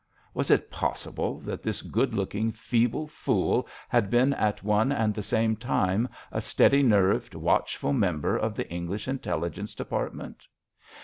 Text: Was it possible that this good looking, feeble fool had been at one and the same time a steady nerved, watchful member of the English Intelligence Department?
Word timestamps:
Was 0.33 0.49
it 0.49 0.71
possible 0.71 1.37
that 1.41 1.61
this 1.61 1.83
good 1.83 2.15
looking, 2.15 2.51
feeble 2.51 3.05
fool 3.07 3.67
had 3.87 4.09
been 4.09 4.33
at 4.33 4.63
one 4.63 4.91
and 4.91 5.13
the 5.13 5.21
same 5.21 5.55
time 5.55 6.09
a 6.31 6.41
steady 6.41 6.81
nerved, 6.81 7.35
watchful 7.35 7.93
member 7.93 8.35
of 8.35 8.55
the 8.55 8.67
English 8.71 9.07
Intelligence 9.07 9.75
Department? 9.75 10.47